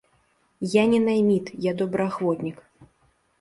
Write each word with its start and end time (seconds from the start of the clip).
Я 0.81 0.85
не 0.87 0.99
найміт, 0.99 1.51
я 1.53 1.73
добраахвотнік. 1.83 2.63